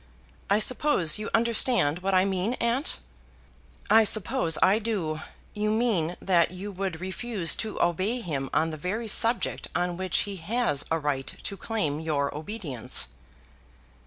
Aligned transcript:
I 0.49 0.57
suppose 0.57 1.19
you 1.19 1.29
understand 1.31 1.99
what 1.99 2.15
I 2.15 2.25
mean, 2.25 2.55
aunt?" 2.55 2.97
"I 3.87 4.03
suppose 4.03 4.57
I 4.63 4.79
do. 4.79 5.19
You 5.53 5.69
mean 5.69 6.17
that 6.19 6.49
you 6.49 6.71
would 6.71 6.99
refuse 6.99 7.55
to 7.57 7.79
obey 7.79 8.19
him 8.19 8.49
on 8.51 8.71
the 8.71 8.77
very 8.77 9.07
subject 9.07 9.67
on 9.75 9.97
which 9.97 10.21
he 10.21 10.37
has 10.37 10.85
a 10.89 10.97
right 10.97 11.31
to 11.43 11.55
claim 11.55 11.99
your 11.99 12.35
obedience." 12.35 13.09